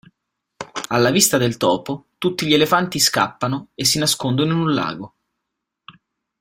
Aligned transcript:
Alla 0.87 1.11
vista 1.11 1.37
del 1.37 1.57
topo, 1.57 2.07
tutti 2.17 2.47
gli 2.47 2.55
elefanti 2.55 2.97
scappano 2.97 3.67
e 3.75 3.85
si 3.85 3.99
nascondono 3.99 4.51
in 4.51 4.57
un 4.59 4.73
lago. 4.73 5.15